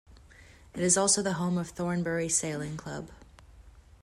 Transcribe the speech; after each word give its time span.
It 0.73 0.79
is 0.79 0.97
also 0.97 1.21
the 1.21 1.33
home 1.33 1.59
of 1.59 1.69
Thornbury 1.69 2.27
Sailing 2.27 2.75
Club. 2.75 3.11